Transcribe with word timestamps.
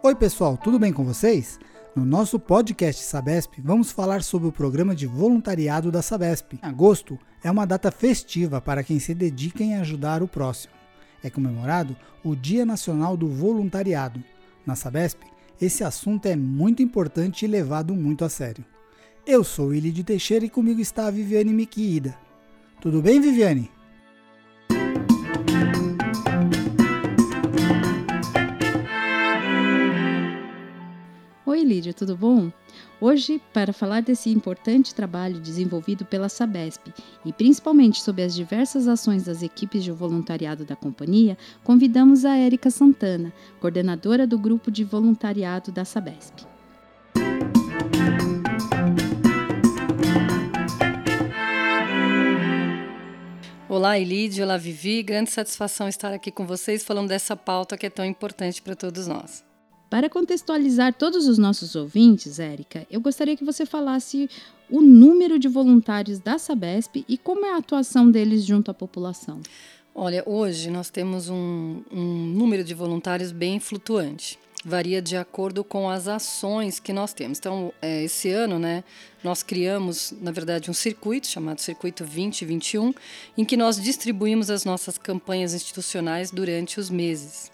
Oi, 0.00 0.14
pessoal, 0.14 0.56
tudo 0.56 0.78
bem 0.78 0.92
com 0.92 1.04
vocês? 1.04 1.58
No 1.94 2.04
nosso 2.04 2.38
podcast 2.38 3.02
Sabesp, 3.02 3.54
vamos 3.58 3.90
falar 3.90 4.22
sobre 4.22 4.46
o 4.46 4.52
programa 4.52 4.94
de 4.94 5.08
voluntariado 5.08 5.90
da 5.90 6.00
Sabesp. 6.02 6.56
Agosto 6.62 7.18
é 7.42 7.50
uma 7.50 7.66
data 7.66 7.90
festiva 7.90 8.60
para 8.60 8.84
quem 8.84 9.00
se 9.00 9.12
dedica 9.12 9.60
em 9.64 9.74
ajudar 9.74 10.22
o 10.22 10.28
próximo. 10.28 10.72
É 11.20 11.28
comemorado 11.28 11.96
o 12.22 12.36
Dia 12.36 12.64
Nacional 12.64 13.16
do 13.16 13.26
Voluntariado. 13.26 14.22
Na 14.64 14.76
Sabesp, 14.76 15.18
esse 15.60 15.82
assunto 15.82 16.26
é 16.26 16.36
muito 16.36 16.80
importante 16.80 17.44
e 17.44 17.48
levado 17.48 17.92
muito 17.92 18.24
a 18.24 18.28
sério. 18.28 18.64
Eu 19.26 19.42
sou 19.42 19.66
Willi 19.66 19.90
de 19.90 20.04
Teixeira 20.04 20.44
e 20.44 20.50
comigo 20.50 20.80
está 20.80 21.08
a 21.08 21.10
Viviane 21.10 21.52
Miquida. 21.52 22.16
Tudo 22.80 23.02
bem, 23.02 23.20
Viviane? 23.20 23.68
Lídia, 31.68 31.92
tudo 31.92 32.16
bom? 32.16 32.50
Hoje, 32.98 33.40
para 33.52 33.74
falar 33.74 34.00
desse 34.00 34.30
importante 34.30 34.94
trabalho 34.94 35.38
desenvolvido 35.38 36.02
pela 36.02 36.30
Sabesp 36.30 36.92
e 37.24 37.32
principalmente 37.32 38.02
sobre 38.02 38.22
as 38.22 38.34
diversas 38.34 38.88
ações 38.88 39.24
das 39.24 39.42
equipes 39.42 39.84
de 39.84 39.92
voluntariado 39.92 40.64
da 40.64 40.74
companhia, 40.74 41.36
convidamos 41.62 42.24
a 42.24 42.36
Érica 42.36 42.70
Santana, 42.70 43.32
coordenadora 43.60 44.26
do 44.26 44.38
grupo 44.38 44.70
de 44.70 44.82
voluntariado 44.82 45.70
da 45.70 45.84
Sabesp. 45.84 46.46
Olá, 53.68 53.98
Elide, 53.98 54.42
olá, 54.42 54.56
Vivi. 54.56 55.02
Grande 55.02 55.30
satisfação 55.30 55.86
estar 55.86 56.14
aqui 56.14 56.30
com 56.30 56.46
vocês 56.46 56.82
falando 56.82 57.08
dessa 57.08 57.36
pauta 57.36 57.76
que 57.76 57.84
é 57.84 57.90
tão 57.90 58.04
importante 58.06 58.62
para 58.62 58.74
todos 58.74 59.06
nós. 59.06 59.47
Para 59.90 60.10
contextualizar 60.10 60.92
todos 60.92 61.26
os 61.26 61.38
nossos 61.38 61.74
ouvintes, 61.74 62.38
Érica, 62.38 62.86
eu 62.90 63.00
gostaria 63.00 63.36
que 63.36 63.44
você 63.44 63.64
falasse 63.64 64.28
o 64.68 64.82
número 64.82 65.38
de 65.38 65.48
voluntários 65.48 66.18
da 66.18 66.38
Sabesp 66.38 67.04
e 67.08 67.16
como 67.16 67.46
é 67.46 67.54
a 67.54 67.56
atuação 67.56 68.10
deles 68.10 68.44
junto 68.44 68.70
à 68.70 68.74
população. 68.74 69.40
Olha, 69.94 70.22
hoje 70.26 70.70
nós 70.70 70.90
temos 70.90 71.30
um, 71.30 71.82
um 71.90 72.26
número 72.26 72.62
de 72.62 72.74
voluntários 72.74 73.32
bem 73.32 73.58
flutuante 73.58 74.38
varia 74.64 75.00
de 75.00 75.16
acordo 75.16 75.62
com 75.62 75.88
as 75.88 76.08
ações 76.08 76.80
que 76.80 76.92
nós 76.92 77.12
temos. 77.12 77.38
Então, 77.38 77.72
é, 77.80 78.04
esse 78.04 78.30
ano, 78.30 78.58
né, 78.58 78.82
nós 79.22 79.42
criamos, 79.42 80.12
na 80.20 80.30
verdade, 80.30 80.70
um 80.70 80.74
circuito 80.74 81.26
chamado 81.26 81.60
Circuito 81.60 82.04
2021, 82.04 82.92
em 83.36 83.44
que 83.44 83.56
nós 83.56 83.80
distribuímos 83.80 84.50
as 84.50 84.64
nossas 84.64 84.98
campanhas 84.98 85.54
institucionais 85.54 86.30
durante 86.30 86.80
os 86.80 86.90
meses. 86.90 87.50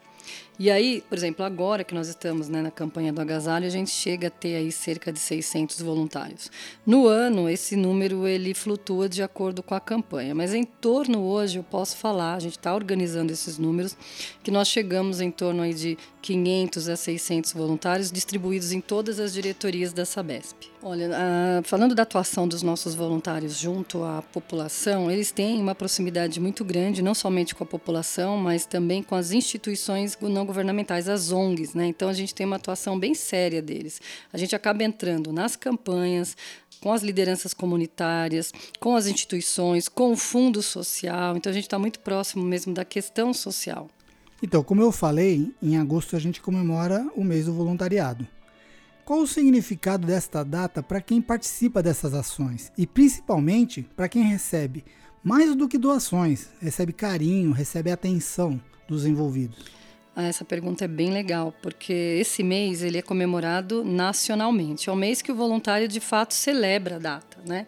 E 0.56 0.70
aí, 0.70 1.02
por 1.08 1.18
exemplo, 1.18 1.44
agora 1.44 1.82
que 1.82 1.94
nós 1.94 2.06
estamos 2.06 2.48
né, 2.48 2.62
na 2.62 2.70
campanha 2.70 3.12
do 3.12 3.20
agasalho, 3.20 3.66
a 3.66 3.70
gente 3.70 3.90
chega 3.90 4.28
a 4.28 4.30
ter 4.30 4.54
aí 4.54 4.70
cerca 4.70 5.12
de 5.12 5.18
600 5.18 5.82
voluntários. 5.82 6.48
No 6.86 7.08
ano, 7.08 7.48
esse 7.48 7.74
número 7.74 8.24
ele 8.24 8.54
flutua 8.54 9.08
de 9.08 9.20
acordo 9.20 9.64
com 9.64 9.74
a 9.74 9.80
campanha, 9.80 10.32
mas 10.32 10.54
em 10.54 10.62
torno 10.62 11.22
hoje 11.22 11.58
eu 11.58 11.64
posso 11.64 11.96
falar, 11.96 12.34
a 12.34 12.38
gente 12.38 12.56
está 12.56 12.72
organizando 12.72 13.32
esses 13.32 13.58
números, 13.58 13.96
que 14.44 14.50
nós 14.52 14.68
chegamos 14.68 15.20
em 15.20 15.30
torno 15.30 15.62
aí 15.62 15.74
de 15.74 15.98
500 16.22 16.88
a 16.88 16.96
600 16.96 17.52
voluntários 17.52 18.12
distribuídos 18.12 18.72
em 18.72 18.80
todas 18.80 19.18
as 19.18 19.32
diretorias 19.32 19.92
da 19.92 20.06
Sabesp. 20.06 20.72
Olha, 20.82 21.10
ah, 21.12 21.62
falando 21.64 21.94
da 21.94 22.02
atuação 22.02 22.46
dos 22.46 22.62
nossos 22.62 22.94
voluntários 22.94 23.58
junto 23.58 24.04
à 24.04 24.22
população, 24.22 25.10
eles 25.10 25.32
têm 25.32 25.60
uma 25.60 25.74
proximidade 25.74 26.38
muito 26.38 26.64
grande, 26.64 27.02
não 27.02 27.14
somente 27.14 27.54
com 27.54 27.64
a 27.64 27.66
população, 27.66 28.36
mas 28.36 28.66
também 28.66 29.02
com 29.02 29.14
as 29.14 29.32
instituições 29.32 30.16
não 30.20 30.43
governamentais, 30.44 31.08
as 31.08 31.32
ONGs. 31.32 31.74
Né? 31.74 31.86
Então, 31.86 32.08
a 32.08 32.12
gente 32.12 32.34
tem 32.34 32.46
uma 32.46 32.56
atuação 32.56 32.98
bem 32.98 33.14
séria 33.14 33.62
deles. 33.62 34.00
A 34.32 34.38
gente 34.38 34.54
acaba 34.54 34.82
entrando 34.82 35.32
nas 35.32 35.56
campanhas, 35.56 36.36
com 36.80 36.92
as 36.92 37.02
lideranças 37.02 37.54
comunitárias, 37.54 38.52
com 38.78 38.94
as 38.94 39.06
instituições, 39.06 39.88
com 39.88 40.12
o 40.12 40.16
fundo 40.16 40.62
social. 40.62 41.36
Então, 41.36 41.50
a 41.50 41.54
gente 41.54 41.64
está 41.64 41.78
muito 41.78 42.00
próximo 42.00 42.44
mesmo 42.44 42.74
da 42.74 42.84
questão 42.84 43.32
social. 43.32 43.88
Então, 44.42 44.62
como 44.62 44.82
eu 44.82 44.92
falei, 44.92 45.54
em 45.62 45.78
agosto 45.78 46.14
a 46.14 46.18
gente 46.18 46.40
comemora 46.40 47.10
o 47.16 47.24
mês 47.24 47.46
do 47.46 47.54
voluntariado. 47.54 48.28
Qual 49.04 49.20
o 49.20 49.26
significado 49.26 50.06
desta 50.06 50.42
data 50.42 50.82
para 50.82 51.00
quem 51.00 51.20
participa 51.20 51.82
dessas 51.82 52.14
ações 52.14 52.72
e 52.76 52.86
principalmente 52.86 53.82
para 53.94 54.08
quem 54.08 54.22
recebe 54.22 54.84
mais 55.22 55.54
do 55.54 55.68
que 55.68 55.78
doações, 55.78 56.48
recebe 56.60 56.92
carinho, 56.92 57.52
recebe 57.52 57.90
atenção 57.90 58.60
dos 58.86 59.06
envolvidos? 59.06 59.64
Ah, 60.16 60.24
essa 60.24 60.44
pergunta 60.44 60.84
é 60.84 60.88
bem 60.88 61.10
legal, 61.10 61.52
porque 61.60 61.92
esse 61.92 62.42
mês 62.42 62.82
ele 62.82 62.98
é 62.98 63.02
comemorado 63.02 63.84
nacionalmente. 63.84 64.88
É 64.88 64.92
o 64.92 64.96
mês 64.96 65.20
que 65.20 65.32
o 65.32 65.34
voluntário 65.34 65.88
de 65.88 65.98
fato 65.98 66.34
celebra 66.34 66.96
a 66.96 66.98
data, 66.98 67.38
né? 67.44 67.66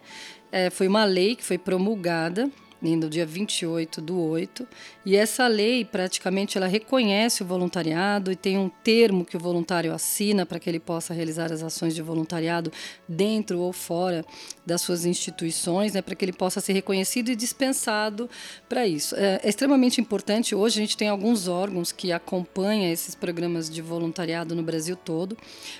É, 0.49 0.69
foi 0.69 0.87
uma 0.87 1.03
lei 1.03 1.35
que 1.35 1.43
foi 1.43 1.57
promulgada 1.57 2.49
no 2.81 3.09
dia 3.09 3.25
28 3.25 4.01
do 4.01 4.19
8, 4.19 4.67
e 5.05 5.15
essa 5.15 5.47
lei 5.47 5.85
praticamente 5.85 6.57
ela 6.57 6.67
reconhece 6.67 7.43
o 7.43 7.45
voluntariado 7.45 8.31
e 8.31 8.35
tem 8.35 8.57
um 8.57 8.69
termo 8.69 9.23
que 9.23 9.37
o 9.37 9.39
voluntário 9.39 9.93
assina 9.93 10.45
para 10.45 10.59
que 10.59 10.69
ele 10.69 10.79
possa 10.79 11.13
realizar 11.13 11.51
as 11.51 11.63
ações 11.63 11.93
de 11.93 12.01
voluntariado 12.01 12.71
dentro 13.07 13.59
ou 13.59 13.71
fora 13.71 14.25
das 14.65 14.81
suas 14.81 15.05
instituições, 15.05 15.93
né, 15.93 16.01
para 16.01 16.15
que 16.15 16.25
ele 16.25 16.33
possa 16.33 16.59
ser 16.59 16.73
reconhecido 16.73 17.29
e 17.29 17.35
dispensado 17.35 18.29
para 18.67 18.85
isso. 18.85 19.15
É, 19.15 19.39
é, 19.43 19.49
extremamente 19.49 19.99
importante, 19.99 20.55
hoje 20.55 20.79
a 20.79 20.81
gente 20.81 20.97
tem 20.97 21.09
alguns 21.09 21.47
órgãos 21.47 21.91
que 21.91 22.11
acompanham 22.11 22.91
esses 22.91 23.13
programas 23.13 23.69
de 23.69 23.81
voluntariado 23.81 24.55
no 24.55 24.63
Brasil 24.63 24.95
todo. 24.95 25.37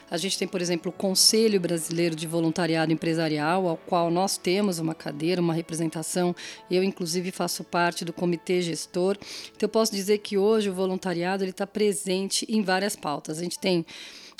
A 0.10 0.18
gente 0.18 0.38
tem, 0.38 0.48
por 0.48 0.62
exemplo, 0.62 0.90
o 0.90 0.94
Conselho 0.94 1.60
Brasileiro 1.60 2.16
de 2.16 2.28
Voluntariado 2.28 2.92
Empresarial, 2.92 3.68
ao 3.68 3.78
qual 3.78 4.12
nós 4.12 4.38
temos 4.38 4.80
uma 4.80 4.94
cadeira, 4.94 5.42
uma 5.42 5.54
representação, 5.54 6.36
eu 6.70 6.84
inclusive 6.88 7.32
faço 7.32 7.64
parte 7.64 8.04
do 8.04 8.14
comitê 8.14 8.62
gestor. 8.62 9.18
Então 9.56 9.68
eu 9.68 9.70
posso 9.70 9.92
dizer 9.92 10.20
que 10.20 10.38
hoje 10.38 10.70
o 10.70 10.74
voluntariado 10.74 11.44
ele 11.44 11.52
está 11.52 11.68
presente 11.68 12.46
em 12.50 12.62
várias 12.62 12.96
pautas. 12.96 13.40
A 13.40 13.44
gente 13.44 13.60
tem 13.60 13.86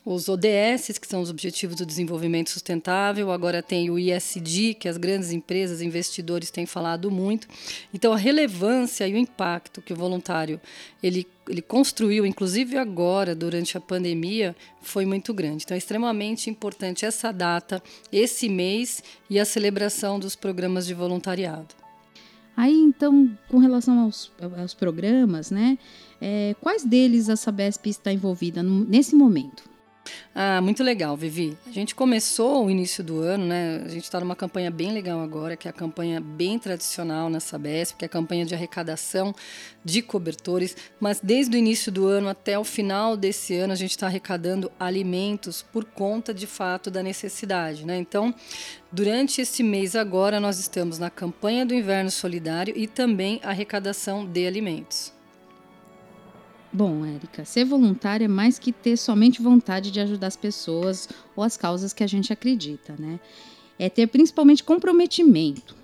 os 0.10 0.30
ODS, 0.30 0.98
que 1.02 1.06
são 1.06 1.22
os 1.22 1.30
Objetivos 1.30 1.76
do 1.76 1.86
Desenvolvimento 1.86 2.50
Sustentável, 2.50 3.30
agora 3.30 3.62
tem 3.62 3.90
o 3.90 4.00
ISD, 4.00 4.74
que 4.74 4.88
as 4.88 4.96
grandes 4.96 5.34
empresas, 5.34 5.82
investidores 5.82 6.50
têm 6.50 6.66
falado 6.66 7.12
muito. 7.12 7.46
Então, 7.94 8.14
a 8.14 8.18
relevância 8.18 9.06
e 9.06 9.14
o 9.14 9.18
impacto 9.18 9.82
que 9.82 9.92
o 9.92 9.96
voluntário 9.98 10.62
ele, 11.04 11.28
ele 11.50 11.62
construiu, 11.62 12.26
inclusive 12.26 12.78
agora, 12.78 13.36
durante 13.36 13.78
a 13.78 13.82
pandemia, 13.82 14.56
foi 14.82 15.06
muito 15.06 15.34
grande. 15.34 15.66
Então, 15.66 15.76
é 15.76 15.78
extremamente 15.78 16.50
importante 16.50 17.06
essa 17.06 17.34
data, 17.34 17.84
esse 18.10 18.48
mês 18.48 19.04
e 19.30 19.38
a 19.38 19.44
celebração 19.44 20.18
dos 20.18 20.38
programas 20.38 20.88
de 20.88 20.94
voluntariado. 20.94 21.87
Aí, 22.58 22.74
então, 22.74 23.30
com 23.48 23.60
relação 23.60 24.00
aos, 24.00 24.32
aos 24.60 24.74
programas, 24.74 25.52
né, 25.52 25.78
é, 26.20 26.56
quais 26.60 26.84
deles 26.84 27.30
a 27.30 27.36
Sabesp 27.36 27.86
está 27.88 28.12
envolvida 28.12 28.64
no, 28.64 28.84
nesse 28.84 29.16
momento? 29.16 29.64
Ah, 30.34 30.62
muito 30.62 30.84
legal, 30.84 31.18
Vivi. 31.18 31.58
A 31.66 31.72
gente 31.72 31.96
começou 31.96 32.66
o 32.66 32.70
início 32.70 33.04
do 33.04 33.22
ano, 33.22 33.46
né? 33.46 33.82
A 33.84 33.90
gente 33.90 34.04
está 34.04 34.20
numa 34.20 34.36
campanha 34.36 34.70
bem 34.70 34.92
legal 34.92 35.20
agora, 35.20 35.58
que 35.58 35.68
é 35.68 35.72
a 35.72 35.74
campanha 35.74 36.22
bem 36.22 36.60
tradicional 36.60 37.30
na 37.30 37.40
Sabesp, 37.40 37.98
que 37.98 38.06
é 38.06 38.08
a 38.08 38.10
campanha 38.10 38.46
de 38.46 38.54
arrecadação 38.54 39.34
de 39.84 40.02
cobertores. 40.02 40.78
Mas 41.00 41.20
desde 41.20 41.56
o 41.56 41.58
início 41.58 41.92
do 41.92 42.06
ano 42.06 42.30
até 42.30 42.58
o 42.60 42.64
final 42.64 43.18
desse 43.18 43.56
ano, 43.56 43.74
a 43.74 43.76
gente 43.76 43.92
está 43.92 44.06
arrecadando 44.06 44.72
alimentos 44.80 45.64
por 45.64 45.84
conta, 45.86 46.34
de 46.34 46.46
fato, 46.46 46.92
da 46.92 47.02
necessidade, 47.02 47.86
né? 47.86 47.98
Então, 47.98 48.34
durante 48.92 49.42
esse 49.42 49.64
mês 49.64 49.96
agora, 49.96 50.40
nós 50.40 50.60
estamos 50.60 51.00
na 51.00 51.10
campanha 51.10 51.66
do 51.66 51.74
Inverno 51.74 52.12
Solidário 52.12 52.74
e 52.78 52.86
também 52.86 53.40
arrecadação 53.44 54.24
de 54.24 54.46
alimentos. 54.46 55.17
Bom, 56.72 57.06
Érica, 57.06 57.46
ser 57.46 57.64
voluntário 57.64 58.26
é 58.26 58.28
mais 58.28 58.60
que 58.60 58.72
ter 58.72 58.98
somente 58.98 59.42
vontade 59.42 59.90
de 59.90 60.00
ajudar 60.00 60.28
as 60.28 60.36
pessoas 60.36 61.08
ou 61.36 61.44
as 61.44 61.56
causas 61.56 61.94
que 61.94 62.04
a 62.04 62.08
gente 62.08 62.34
acredita, 62.34 62.96
né? 63.00 63.20
É 63.80 63.90
ter 63.90 64.08
principalmente 64.08 64.64
comprometimento. 64.64 65.76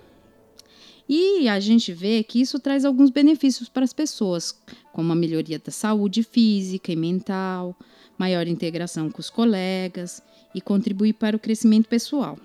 E 1.08 1.48
a 1.48 1.60
gente 1.60 1.92
vê 1.92 2.22
que 2.22 2.40
isso 2.40 2.58
traz 2.58 2.84
alguns 2.84 3.10
benefícios 3.10 3.68
para 3.68 3.84
as 3.84 3.92
pessoas, 3.92 4.58
como 4.92 5.12
a 5.12 5.16
melhoria 5.16 5.58
da 5.58 5.70
saúde 5.70 6.22
física 6.22 6.92
e 6.92 6.96
mental, 6.96 7.76
maior 8.16 8.46
integração 8.46 9.10
com 9.10 9.20
os 9.20 9.30
colegas 9.30 10.22
e 10.54 10.60
contribuir 10.60 11.14
para 11.14 11.36
o 11.36 11.40
crescimento 11.40 11.88
pessoal. 11.88 12.38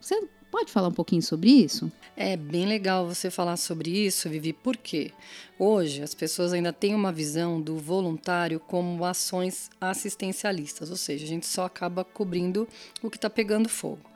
Você 0.00 0.14
Pode 0.50 0.72
falar 0.72 0.88
um 0.88 0.92
pouquinho 0.92 1.22
sobre 1.22 1.50
isso? 1.50 1.90
É 2.16 2.36
bem 2.36 2.66
legal 2.66 3.06
você 3.06 3.30
falar 3.30 3.56
sobre 3.56 3.90
isso, 3.90 4.28
Vivi, 4.28 4.52
porque 4.52 5.12
hoje 5.58 6.02
as 6.02 6.14
pessoas 6.14 6.52
ainda 6.52 6.72
têm 6.72 6.94
uma 6.94 7.12
visão 7.12 7.60
do 7.60 7.76
voluntário 7.76 8.60
como 8.60 9.04
ações 9.04 9.70
assistencialistas, 9.80 10.90
ou 10.90 10.96
seja, 10.96 11.24
a 11.24 11.28
gente 11.28 11.46
só 11.46 11.64
acaba 11.64 12.04
cobrindo 12.04 12.68
o 13.02 13.10
que 13.10 13.16
está 13.16 13.28
pegando 13.28 13.68
fogo. 13.68 14.08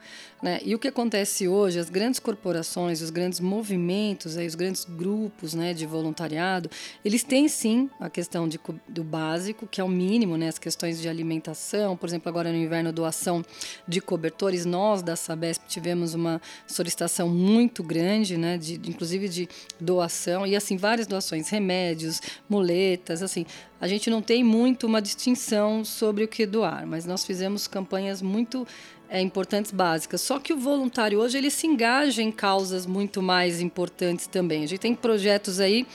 Né? 0.42 0.60
E 0.64 0.74
o 0.74 0.78
que 0.78 0.88
acontece 0.88 1.46
hoje, 1.46 1.78
as 1.78 1.88
grandes 1.88 2.18
corporações, 2.18 3.00
os 3.00 3.10
grandes 3.10 3.38
movimentos, 3.38 4.36
aí, 4.36 4.44
os 4.44 4.56
grandes 4.56 4.84
grupos 4.84 5.54
né, 5.54 5.72
de 5.72 5.86
voluntariado, 5.86 6.68
eles 7.04 7.22
têm 7.22 7.46
sim 7.46 7.88
a 8.00 8.10
questão 8.10 8.48
de, 8.48 8.58
do 8.88 9.04
básico, 9.04 9.68
que 9.68 9.80
é 9.80 9.84
o 9.84 9.88
mínimo, 9.88 10.36
né, 10.36 10.48
as 10.48 10.58
questões 10.58 11.00
de 11.00 11.08
alimentação, 11.08 11.96
por 11.96 12.08
exemplo, 12.08 12.28
agora 12.28 12.50
no 12.50 12.58
inverno, 12.58 12.92
doação 12.92 13.44
de 13.86 14.00
cobertores. 14.00 14.64
Nós 14.64 15.00
da 15.00 15.14
Sabesp 15.14 15.62
tivemos 15.68 16.12
uma 16.12 16.42
solicitação 16.66 17.28
muito 17.28 17.84
grande, 17.84 18.36
né, 18.36 18.58
de, 18.58 18.74
inclusive 18.90 19.28
de 19.28 19.48
doação, 19.80 20.44
e 20.44 20.56
assim, 20.56 20.76
várias 20.76 21.06
doações, 21.06 21.31
remédios, 21.48 22.20
muletas, 22.48 23.22
assim. 23.22 23.46
A 23.80 23.88
gente 23.88 24.08
não 24.10 24.22
tem 24.22 24.44
muito 24.44 24.86
uma 24.86 25.02
distinção 25.02 25.84
sobre 25.84 26.24
o 26.24 26.28
que 26.28 26.46
doar, 26.46 26.86
mas 26.86 27.04
nós 27.04 27.24
fizemos 27.24 27.66
campanhas 27.66 28.22
muito 28.22 28.66
é, 29.12 29.20
importantes 29.20 29.70
básicas. 29.70 30.22
Só 30.22 30.40
que 30.40 30.54
o 30.54 30.56
voluntário 30.56 31.20
hoje 31.20 31.36
ele 31.36 31.50
se 31.50 31.66
engaja 31.66 32.22
em 32.22 32.32
causas 32.32 32.86
muito 32.86 33.20
mais 33.20 33.60
importantes 33.60 34.26
também. 34.26 34.64
A 34.64 34.66
gente 34.66 34.80
tem 34.80 34.94
projetos 34.94 35.60
aí 35.60 35.86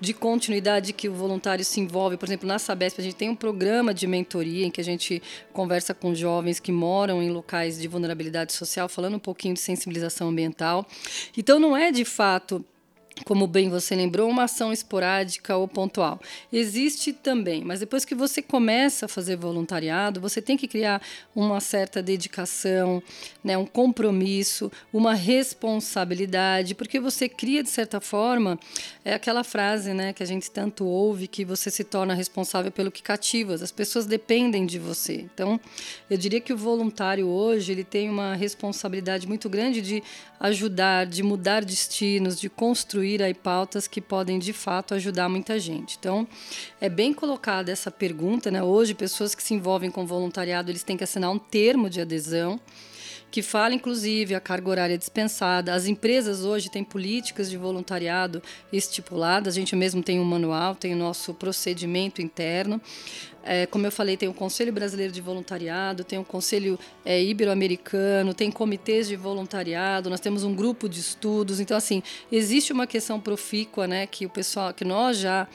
de 0.00 0.14
continuidade 0.14 0.92
que 0.92 1.08
o 1.08 1.12
voluntário 1.12 1.64
se 1.64 1.80
envolve. 1.80 2.16
Por 2.16 2.28
exemplo, 2.28 2.46
na 2.46 2.60
Sabesp 2.60 3.00
a 3.00 3.02
gente 3.02 3.16
tem 3.16 3.28
um 3.28 3.34
programa 3.34 3.92
de 3.92 4.06
mentoria 4.06 4.64
em 4.64 4.70
que 4.70 4.80
a 4.80 4.84
gente 4.84 5.20
conversa 5.52 5.92
com 5.92 6.14
jovens 6.14 6.60
que 6.60 6.70
moram 6.70 7.20
em 7.20 7.30
locais 7.30 7.76
de 7.76 7.88
vulnerabilidade 7.88 8.52
social, 8.52 8.88
falando 8.88 9.16
um 9.16 9.20
pouquinho 9.20 9.54
de 9.54 9.60
sensibilização 9.60 10.28
ambiental. 10.28 10.86
Então 11.36 11.58
não 11.58 11.76
é 11.76 11.90
de 11.90 12.04
fato 12.04 12.64
como 13.24 13.46
bem 13.46 13.68
você 13.68 13.94
lembrou, 13.94 14.28
uma 14.28 14.44
ação 14.44 14.72
esporádica 14.72 15.56
ou 15.56 15.68
pontual. 15.68 16.20
Existe 16.52 17.12
também, 17.12 17.62
mas 17.64 17.80
depois 17.80 18.04
que 18.04 18.14
você 18.14 18.40
começa 18.40 19.06
a 19.06 19.08
fazer 19.08 19.36
voluntariado, 19.36 20.20
você 20.20 20.40
tem 20.40 20.56
que 20.56 20.66
criar 20.66 21.02
uma 21.34 21.60
certa 21.60 22.02
dedicação, 22.02 23.02
né, 23.42 23.56
um 23.56 23.66
compromisso, 23.66 24.70
uma 24.92 25.14
responsabilidade, 25.14 26.74
porque 26.74 26.98
você 26.98 27.28
cria, 27.28 27.62
de 27.62 27.68
certa 27.68 28.00
forma, 28.00 28.58
é 29.04 29.14
aquela 29.14 29.44
frase 29.44 29.92
né, 29.92 30.12
que 30.12 30.22
a 30.22 30.26
gente 30.26 30.50
tanto 30.50 30.84
ouve, 30.84 31.26
que 31.26 31.44
você 31.44 31.70
se 31.70 31.84
torna 31.84 32.14
responsável 32.14 32.70
pelo 32.70 32.90
que 32.90 33.02
cativas. 33.02 33.62
As 33.62 33.72
pessoas 33.72 34.06
dependem 34.06 34.66
de 34.66 34.78
você. 34.78 35.26
Então, 35.34 35.60
eu 36.08 36.16
diria 36.16 36.40
que 36.40 36.52
o 36.52 36.56
voluntário 36.56 37.26
hoje 37.26 37.72
ele 37.72 37.84
tem 37.84 38.08
uma 38.08 38.34
responsabilidade 38.34 39.26
muito 39.26 39.48
grande 39.48 39.82
de 39.82 40.02
ajudar, 40.38 41.06
de 41.06 41.22
mudar 41.22 41.64
destinos, 41.64 42.40
de 42.40 42.48
construir 42.48 42.99
construir 43.00 43.22
aí 43.22 43.32
pautas 43.32 43.88
que 43.88 44.00
podem 44.00 44.38
de 44.38 44.52
fato 44.52 44.94
ajudar 44.94 45.28
muita 45.28 45.58
gente. 45.58 45.96
Então, 45.98 46.28
é 46.80 46.88
bem 46.88 47.14
colocada 47.14 47.72
essa 47.72 47.90
pergunta, 47.90 48.50
né? 48.50 48.62
Hoje, 48.62 48.94
pessoas 48.94 49.34
que 49.34 49.42
se 49.42 49.54
envolvem 49.54 49.90
com 49.90 50.06
voluntariado, 50.06 50.70
eles 50.70 50.82
têm 50.82 50.96
que 50.96 51.04
assinar 51.04 51.30
um 51.30 51.38
termo 51.38 51.88
de 51.88 52.00
adesão 52.00 52.60
que 53.30 53.42
fala 53.42 53.74
inclusive 53.74 54.34
a 54.34 54.40
carga 54.40 54.68
horária 54.68 54.98
dispensada. 54.98 55.72
As 55.72 55.86
empresas 55.86 56.44
hoje 56.44 56.70
têm 56.70 56.82
políticas 56.82 57.48
de 57.48 57.56
voluntariado 57.56 58.42
estipuladas, 58.72 59.54
a 59.54 59.60
gente 59.60 59.76
mesmo 59.76 60.02
tem 60.02 60.18
um 60.18 60.24
manual, 60.24 60.74
tem 60.74 60.92
o 60.94 60.96
nosso 60.96 61.32
procedimento 61.34 62.20
interno. 62.20 62.80
É, 63.42 63.64
como 63.66 63.86
eu 63.86 63.92
falei, 63.92 64.16
tem 64.16 64.28
o 64.28 64.34
Conselho 64.34 64.72
Brasileiro 64.72 65.12
de 65.12 65.20
Voluntariado, 65.20 66.04
tem 66.04 66.18
o 66.18 66.24
Conselho 66.24 66.78
é, 67.04 67.22
Ibero-Americano, 67.22 68.34
tem 68.34 68.50
comitês 68.50 69.08
de 69.08 69.16
voluntariado, 69.16 70.10
nós 70.10 70.20
temos 70.20 70.44
um 70.44 70.54
grupo 70.54 70.88
de 70.88 71.00
estudos. 71.00 71.58
Então, 71.58 71.76
assim, 71.76 72.02
existe 72.30 72.72
uma 72.72 72.86
questão 72.86 73.18
profícua, 73.18 73.86
né, 73.86 74.06
que 74.06 74.26
o 74.26 74.30
pessoal, 74.30 74.74
que 74.74 74.84
nós 74.84 75.16
já 75.18 75.48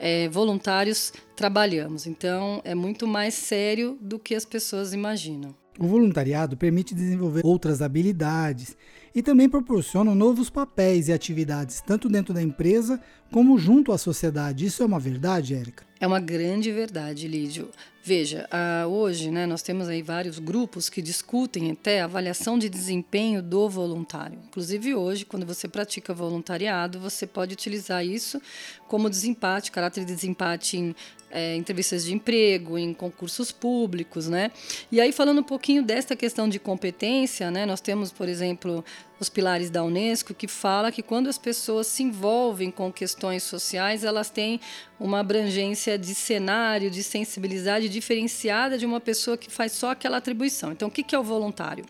é, 0.00 0.28
voluntários 0.28 1.12
trabalhamos. 1.36 2.06
Então, 2.06 2.60
é 2.64 2.74
muito 2.74 3.06
mais 3.06 3.34
sério 3.34 3.96
do 4.00 4.18
que 4.18 4.34
as 4.34 4.44
pessoas 4.44 4.92
imaginam. 4.92 5.54
O 5.78 5.86
voluntariado 5.86 6.56
permite 6.56 6.92
desenvolver 6.92 7.40
outras 7.44 7.80
habilidades 7.80 8.76
e 9.14 9.22
também 9.22 9.48
proporciona 9.48 10.12
novos 10.12 10.50
papéis 10.50 11.06
e 11.06 11.12
atividades, 11.12 11.80
tanto 11.80 12.08
dentro 12.08 12.34
da 12.34 12.42
empresa 12.42 13.00
como 13.30 13.56
junto 13.56 13.92
à 13.92 13.98
sociedade. 13.98 14.66
Isso 14.66 14.82
é 14.82 14.86
uma 14.86 14.98
verdade, 14.98 15.54
Érica? 15.54 15.84
É 16.00 16.06
uma 16.06 16.18
grande 16.18 16.72
verdade, 16.72 17.28
Lídio. 17.28 17.68
Veja, 18.08 18.48
uh, 18.50 18.88
hoje 18.88 19.30
né, 19.30 19.44
nós 19.44 19.60
temos 19.60 19.86
aí 19.86 20.00
vários 20.00 20.38
grupos 20.38 20.88
que 20.88 21.02
discutem 21.02 21.72
até 21.72 22.00
a 22.00 22.06
avaliação 22.06 22.58
de 22.58 22.66
desempenho 22.66 23.42
do 23.42 23.68
voluntário. 23.68 24.38
Inclusive 24.48 24.94
hoje, 24.94 25.26
quando 25.26 25.44
você 25.44 25.68
pratica 25.68 26.14
voluntariado, 26.14 26.98
você 26.98 27.26
pode 27.26 27.52
utilizar 27.52 28.02
isso 28.02 28.40
como 28.88 29.10
desempate, 29.10 29.70
caráter 29.70 30.06
de 30.06 30.14
desempate 30.14 30.78
em 30.78 30.96
é, 31.30 31.54
entrevistas 31.56 32.02
de 32.02 32.14
emprego, 32.14 32.78
em 32.78 32.94
concursos 32.94 33.52
públicos, 33.52 34.26
né? 34.26 34.50
E 34.90 35.02
aí 35.02 35.12
falando 35.12 35.40
um 35.40 35.44
pouquinho 35.44 35.82
desta 35.82 36.16
questão 36.16 36.48
de 36.48 36.58
competência, 36.58 37.50
né? 37.50 37.66
Nós 37.66 37.82
temos, 37.82 38.10
por 38.10 38.26
exemplo, 38.26 38.82
os 39.20 39.28
pilares 39.28 39.70
da 39.70 39.82
Unesco 39.82 40.34
que 40.34 40.46
fala 40.46 40.92
que 40.92 41.02
quando 41.02 41.28
as 41.28 41.38
pessoas 41.38 41.86
se 41.86 42.02
envolvem 42.02 42.70
com 42.70 42.92
questões 42.92 43.42
sociais, 43.42 44.04
elas 44.04 44.30
têm 44.30 44.60
uma 44.98 45.20
abrangência 45.20 45.98
de 45.98 46.14
cenário, 46.14 46.90
de 46.90 47.02
sensibilidade 47.02 47.88
diferenciada 47.88 48.78
de 48.78 48.86
uma 48.86 49.00
pessoa 49.00 49.36
que 49.36 49.50
faz 49.50 49.72
só 49.72 49.90
aquela 49.90 50.18
atribuição. 50.18 50.72
Então, 50.72 50.88
o 50.88 50.90
que 50.90 51.14
é 51.14 51.18
o 51.18 51.22
voluntário? 51.22 51.84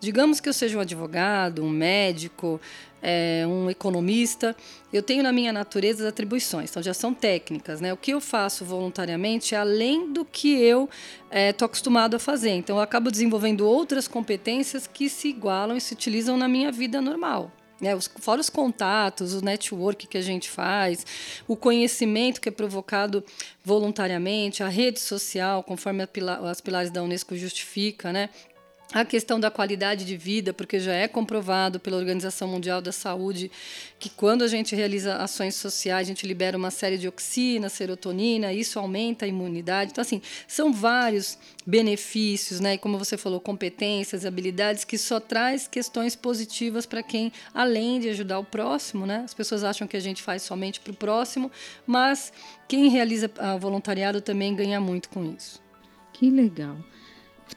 Digamos 0.00 0.40
que 0.40 0.48
eu 0.48 0.52
seja 0.52 0.76
um 0.76 0.80
advogado, 0.80 1.64
um 1.64 1.70
médico, 1.70 2.60
é, 3.04 3.44
um 3.46 3.68
economista. 3.68 4.56
Eu 4.90 5.02
tenho 5.02 5.22
na 5.22 5.30
minha 5.30 5.52
natureza 5.52 6.04
as 6.04 6.08
atribuições, 6.08 6.70
então 6.70 6.82
já 6.82 6.94
são 6.94 7.12
técnicas. 7.12 7.80
Né? 7.80 7.92
O 7.92 7.96
que 7.98 8.12
eu 8.12 8.20
faço 8.20 8.64
voluntariamente 8.64 9.54
é 9.54 9.58
além 9.58 10.10
do 10.10 10.24
que 10.24 10.54
eu 10.54 10.88
estou 11.30 11.66
é, 11.66 11.68
acostumado 11.68 12.16
a 12.16 12.18
fazer. 12.18 12.50
Então 12.50 12.76
eu 12.76 12.82
acabo 12.82 13.10
desenvolvendo 13.10 13.68
outras 13.68 14.08
competências 14.08 14.86
que 14.86 15.10
se 15.10 15.28
igualam 15.28 15.76
e 15.76 15.80
se 15.80 15.92
utilizam 15.92 16.38
na 16.38 16.48
minha 16.48 16.72
vida 16.72 17.00
normal. 17.02 17.52
Né, 17.80 17.94
os, 17.94 18.08
fora 18.20 18.40
os 18.40 18.48
contatos, 18.48 19.34
o 19.34 19.44
network 19.44 20.06
que 20.06 20.16
a 20.16 20.22
gente 20.22 20.48
faz, 20.48 21.04
o 21.46 21.56
conhecimento 21.56 22.40
que 22.40 22.48
é 22.48 22.52
provocado 22.52 23.22
voluntariamente, 23.64 24.62
a 24.62 24.68
rede 24.68 25.00
social, 25.00 25.62
conforme 25.62 26.06
pila, 26.06 26.48
as 26.48 26.60
pilares 26.60 26.90
da 26.90 27.02
Unesco 27.02 27.36
justifica, 27.36 28.12
né? 28.12 28.30
A 28.92 29.04
questão 29.04 29.40
da 29.40 29.50
qualidade 29.50 30.04
de 30.04 30.16
vida, 30.16 30.52
porque 30.52 30.78
já 30.78 30.92
é 30.92 31.08
comprovado 31.08 31.80
pela 31.80 31.96
Organização 31.96 32.46
Mundial 32.46 32.80
da 32.80 32.92
Saúde 32.92 33.50
que 33.98 34.10
quando 34.10 34.42
a 34.42 34.46
gente 34.46 34.76
realiza 34.76 35.16
ações 35.16 35.54
sociais, 35.54 36.06
a 36.06 36.08
gente 36.08 36.26
libera 36.26 36.56
uma 36.56 36.70
série 36.70 36.98
de 36.98 37.08
oxina, 37.08 37.68
serotonina, 37.68 38.52
isso 38.52 38.78
aumenta 38.78 39.24
a 39.24 39.28
imunidade. 39.28 39.92
Então, 39.92 40.02
assim, 40.02 40.20
são 40.46 40.72
vários 40.72 41.38
benefícios, 41.66 42.60
né? 42.60 42.74
E 42.74 42.78
como 42.78 42.98
você 42.98 43.16
falou, 43.16 43.40
competências, 43.40 44.26
habilidades 44.26 44.84
que 44.84 44.98
só 44.98 45.18
traz 45.18 45.66
questões 45.66 46.14
positivas 46.14 46.84
para 46.84 47.02
quem, 47.02 47.32
além 47.54 47.98
de 47.98 48.10
ajudar 48.10 48.38
o 48.38 48.44
próximo, 48.44 49.06
né? 49.06 49.22
As 49.24 49.32
pessoas 49.32 49.64
acham 49.64 49.88
que 49.88 49.96
a 49.96 50.00
gente 50.00 50.22
faz 50.22 50.42
somente 50.42 50.80
para 50.80 50.92
o 50.92 50.96
próximo, 50.96 51.50
mas 51.86 52.32
quem 52.68 52.90
realiza 52.90 53.30
ah, 53.38 53.56
voluntariado 53.56 54.20
também 54.20 54.54
ganha 54.54 54.80
muito 54.80 55.08
com 55.08 55.24
isso. 55.34 55.60
Que 56.12 56.30
legal. 56.30 56.76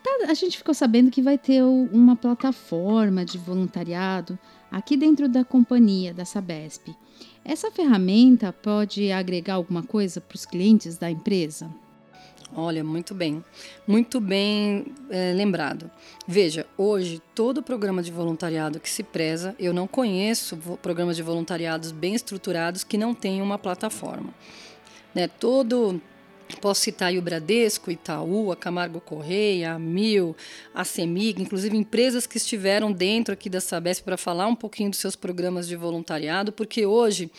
Tá, 0.03 0.29
a 0.29 0.33
gente 0.33 0.57
ficou 0.57 0.73
sabendo 0.73 1.09
que 1.09 1.21
vai 1.21 1.37
ter 1.37 1.63
uma 1.63 2.15
plataforma 2.15 3.23
de 3.23 3.37
voluntariado 3.37 4.37
aqui 4.71 4.97
dentro 4.97 5.29
da 5.29 5.45
companhia 5.45 6.13
da 6.13 6.25
Sabesp. 6.25 6.95
Essa 7.43 7.71
ferramenta 7.71 8.51
pode 8.51 9.11
agregar 9.11 9.55
alguma 9.55 9.81
coisa 9.81 10.19
para 10.19 10.35
os 10.35 10.45
clientes 10.45 10.97
da 10.97 11.09
empresa? 11.09 11.73
Olha, 12.55 12.83
muito 12.83 13.13
bem, 13.13 13.43
muito 13.85 14.21
bem 14.21 14.85
é, 15.09 15.33
lembrado. 15.33 15.91
Veja, 16.27 16.65
hoje 16.77 17.21
todo 17.35 17.61
programa 17.61 18.01
de 18.01 18.11
voluntariado 18.11 18.79
que 18.79 18.89
se 18.89 19.03
preza, 19.03 19.55
eu 19.59 19.73
não 19.73 19.85
conheço 19.85 20.57
programas 20.81 21.15
de 21.15 21.23
voluntariados 21.23 21.91
bem 21.91 22.15
estruturados 22.15 22.83
que 22.83 22.97
não 22.97 23.13
tenham 23.13 23.45
uma 23.45 23.57
plataforma. 23.57 24.33
Né? 25.13 25.27
Todo 25.27 26.01
Posso 26.55 26.81
citar 26.81 27.13
o 27.13 27.21
Bradesco, 27.21 27.91
Itaú, 27.91 28.51
a 28.51 28.55
Camargo 28.55 28.99
Correia, 28.99 29.73
a 29.73 29.79
Mil, 29.79 30.35
a 30.73 30.83
Semig, 30.83 31.41
inclusive 31.41 31.75
empresas 31.75 32.25
que 32.25 32.37
estiveram 32.37 32.91
dentro 32.91 33.33
aqui 33.33 33.49
da 33.49 33.61
Sabesp 33.61 34.03
para 34.03 34.17
falar 34.17 34.47
um 34.47 34.55
pouquinho 34.55 34.89
dos 34.89 34.99
seus 34.99 35.15
programas 35.15 35.67
de 35.67 35.75
voluntariado, 35.75 36.51
porque 36.51 36.85
hoje 36.85 37.29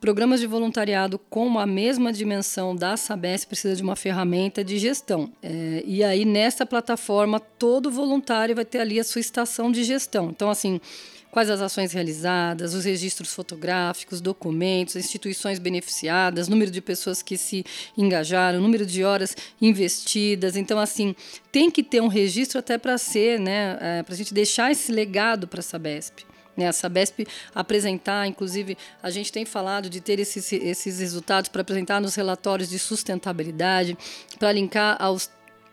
programas 0.00 0.40
de 0.40 0.46
voluntariado 0.46 1.18
com 1.18 1.58
a 1.58 1.66
mesma 1.66 2.12
dimensão 2.12 2.76
da 2.76 2.96
Sabesp 2.96 3.48
precisa 3.48 3.74
de 3.74 3.82
uma 3.82 3.96
ferramenta 3.96 4.62
de 4.62 4.78
gestão. 4.78 5.32
É, 5.42 5.82
e 5.84 6.04
aí 6.04 6.24
nessa 6.24 6.64
plataforma 6.66 7.40
todo 7.40 7.90
voluntário 7.90 8.54
vai 8.54 8.64
ter 8.64 8.80
ali 8.80 9.00
a 9.00 9.04
sua 9.04 9.20
estação 9.20 9.72
de 9.72 9.84
gestão. 9.84 10.30
Então 10.30 10.50
assim 10.50 10.80
quais 11.30 11.48
as 11.48 11.60
ações 11.60 11.92
realizadas, 11.92 12.74
os 12.74 12.84
registros 12.84 13.32
fotográficos, 13.32 14.20
documentos, 14.20 14.96
instituições 14.96 15.58
beneficiadas, 15.58 16.48
número 16.48 16.70
de 16.70 16.80
pessoas 16.80 17.22
que 17.22 17.36
se 17.36 17.64
engajaram, 17.96 18.60
número 18.60 18.84
de 18.84 19.04
horas 19.04 19.36
investidas. 19.60 20.56
Então, 20.56 20.78
assim, 20.78 21.14
tem 21.52 21.70
que 21.70 21.82
ter 21.82 22.00
um 22.00 22.08
registro 22.08 22.58
até 22.58 22.76
para 22.76 22.98
ser, 22.98 23.38
né, 23.38 23.78
é, 23.80 24.02
para 24.02 24.14
a 24.14 24.16
gente 24.16 24.34
deixar 24.34 24.70
esse 24.70 24.90
legado 24.92 25.46
para 25.46 25.60
a 25.60 25.62
Sabesp. 25.62 26.24
Né, 26.56 26.66
a 26.66 26.72
Sabesp 26.72 27.26
apresentar, 27.54 28.26
inclusive, 28.26 28.76
a 29.02 29.10
gente 29.10 29.30
tem 29.30 29.44
falado 29.44 29.88
de 29.88 30.00
ter 30.00 30.18
esses, 30.18 30.52
esses 30.52 30.98
resultados 30.98 31.48
para 31.48 31.62
apresentar 31.62 32.00
nos 32.00 32.14
relatórios 32.14 32.68
de 32.68 32.78
sustentabilidade, 32.78 33.96
para 34.38 34.52
linkar 34.52 34.96
aos 35.00 35.30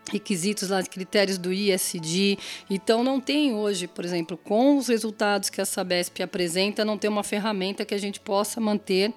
requisitos 0.07 0.69
lá 0.69 0.81
critérios 0.83 1.37
do 1.37 1.51
ISD. 1.51 2.37
Então 2.69 3.03
não 3.03 3.19
tem 3.19 3.53
hoje, 3.53 3.87
por 3.87 4.05
exemplo, 4.05 4.37
com 4.37 4.77
os 4.77 4.87
resultados 4.87 5.49
que 5.49 5.61
a 5.61 5.65
Sabesp 5.65 6.21
apresenta, 6.21 6.85
não 6.85 6.97
tem 6.97 7.09
uma 7.09 7.23
ferramenta 7.23 7.85
que 7.85 7.93
a 7.93 7.97
gente 7.97 8.19
possa 8.19 8.59
manter 8.59 9.13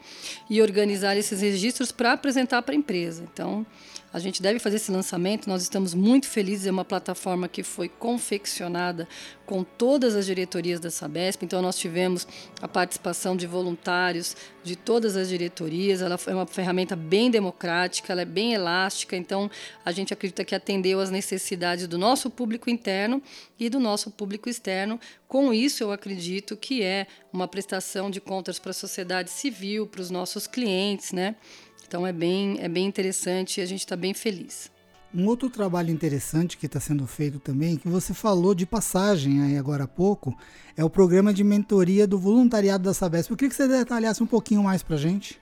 e 0.49 0.61
organizar 0.61 1.17
esses 1.17 1.41
registros 1.41 1.93
para 1.93 2.13
apresentar 2.13 2.63
para 2.63 2.75
a 2.75 2.79
empresa. 2.79 3.25
Então, 3.33 3.67
a 4.13 4.19
gente 4.19 4.43
deve 4.43 4.59
fazer 4.59 4.77
esse 4.77 4.91
lançamento. 4.91 5.49
Nós 5.49 5.63
estamos 5.63 5.95
muito 5.95 6.27
felizes. 6.27 6.67
É 6.67 6.71
uma 6.71 6.85
plataforma 6.85 7.49
que 7.49 7.63
foi 7.63 7.89
confeccionada 7.89 9.09
com 9.47 9.63
todas 9.63 10.17
as 10.17 10.27
diretorias 10.27 10.81
da 10.81 10.91
Sabesp. 10.91 11.45
Então, 11.45 11.63
nós 11.63 11.77
tivemos 11.77 12.27
a 12.61 12.67
participação 12.67 13.37
de 13.37 13.47
voluntários 13.47 14.37
de 14.65 14.75
todas 14.75 15.17
as 15.17 15.29
diretorias. 15.29 16.03
Ela 16.03 16.19
é 16.27 16.35
uma 16.35 16.47
ferramenta 16.47 16.97
bem 16.97 17.31
democrática, 17.31 18.13
ela 18.13 18.23
é 18.23 18.25
bem 18.25 18.53
elástica. 18.53 19.17
Então, 19.17 19.49
a 19.85 19.93
gente 19.93 20.13
acredita 20.13 20.45
que 20.45 20.55
atendeu 20.55 21.01
às 21.01 21.11
necessidades 21.11 21.87
do 21.87 21.97
nosso 21.97 22.29
público 22.31 22.69
interno 22.69 23.23
e 23.59 23.69
do 23.69 23.79
nosso 23.79 24.11
público 24.11 24.49
externo. 24.49 24.99
Com 25.29 25.55
isso, 25.55 25.85
eu 25.85 25.93
acredito 25.93 26.57
que 26.57 26.83
é 26.83 27.07
uma 27.33 27.47
prestação 27.47 28.11
de 28.11 28.21
contas 28.21 28.59
para 28.59 28.71
a 28.71 28.75
sociedade 28.75 29.31
civil, 29.31 29.87
para 29.87 30.01
os 30.01 30.11
nossos 30.11 30.49
clientes, 30.49 31.13
né? 31.13 31.37
Então 31.91 32.07
é 32.07 32.13
bem, 32.13 32.57
é 32.61 32.69
bem 32.69 32.87
interessante 32.87 33.59
e 33.59 33.63
a 33.65 33.67
gente 33.67 33.81
está 33.81 33.97
bem 33.97 34.15
feliz. 34.15 34.71
Um 35.13 35.27
outro 35.27 35.51
trabalho 35.51 35.91
interessante 35.91 36.57
que 36.57 36.67
está 36.67 36.79
sendo 36.79 37.05
feito 37.05 37.41
também, 37.41 37.77
que 37.77 37.89
você 37.89 38.15
falou 38.15 38.55
de 38.55 38.65
passagem 38.65 39.43
aí 39.43 39.59
agora 39.59 39.83
há 39.83 39.89
pouco, 39.89 40.33
é 40.77 40.85
o 40.85 40.89
programa 40.89 41.35
de 41.35 41.43
mentoria 41.43 42.07
do 42.07 42.17
voluntariado 42.17 42.85
da 42.85 42.95
Sabesp. 42.95 43.33
Eu 43.33 43.37
queria 43.37 43.51
que 43.51 43.57
você 43.57 43.67
detalhasse 43.67 44.23
um 44.23 44.27
pouquinho 44.27 44.63
mais 44.63 44.85
para 44.85 44.95
a 44.95 44.99
gente. 45.01 45.41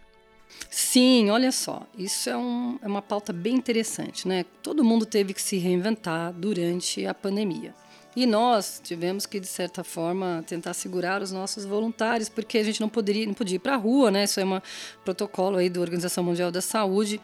Sim, 0.71 1.29
olha 1.29 1.53
só, 1.53 1.87
isso 1.99 2.31
é, 2.31 2.37
um, 2.39 2.79
é 2.81 2.87
uma 2.87 3.03
pauta 3.03 3.31
bem 3.31 3.55
interessante, 3.55 4.27
né? 4.27 4.47
Todo 4.63 4.83
mundo 4.83 5.05
teve 5.05 5.35
que 5.35 5.43
se 5.43 5.59
reinventar 5.59 6.33
durante 6.33 7.05
a 7.05 7.13
pandemia. 7.13 7.75
E 8.19 8.27
nós 8.27 8.81
tivemos 8.83 9.27
que, 9.27 9.39
de 9.39 9.47
certa 9.47 9.85
forma, 9.85 10.43
tentar 10.45 10.75
segurar 10.75 11.23
os 11.23 11.31
nossos 11.31 11.65
voluntários, 11.65 12.29
porque 12.29 12.59
a 12.59 12.65
gente 12.65 12.81
não 12.81 12.89
poderia, 12.89 13.25
não 13.25 13.33
podia 13.33 13.55
ir 13.55 13.61
para 13.61 13.75
a 13.75 13.77
rua, 13.77 14.11
né? 14.11 14.25
Isso 14.25 14.41
é 14.41 14.45
um 14.45 14.61
protocolo 15.05 15.57
aí 15.57 15.71
da 15.71 15.81
Organização 15.81 16.25
Mundial 16.25 16.51
da 16.51 16.61
Saúde 16.61 17.21